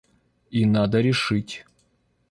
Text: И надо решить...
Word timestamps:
И 0.49 0.65
надо 0.65 0.97
решить... 0.99 1.63